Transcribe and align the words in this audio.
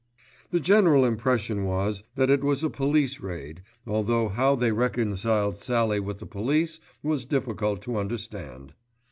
The 0.49 0.59
general 0.59 1.05
impression 1.05 1.63
was 1.63 2.01
that 2.15 2.31
it 2.31 2.43
was 2.43 2.63
a 2.63 2.71
police 2.71 3.19
raid, 3.19 3.61
although 3.85 4.29
how 4.29 4.55
they 4.55 4.71
reconciled 4.71 5.57
Sallie 5.57 5.99
with 5.99 6.17
the 6.17 6.25
police 6.25 6.79
was 7.03 7.27
difficult 7.27 7.83
to 7.83 7.97
understand. 7.97 8.73